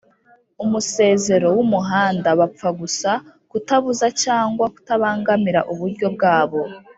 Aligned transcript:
umusezero 0.63 1.47
w 1.55 1.59
umuhanda 1.65 2.29
bapfa 2.39 2.69
gusa 2.79 3.11
kutabuza 3.51 4.05
cyangwa 4.23 4.65
kutabangamira 4.73 5.61
uburyo 5.73 6.07
bwabo 6.17 6.61